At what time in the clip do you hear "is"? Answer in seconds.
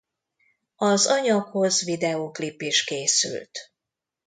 2.61-2.83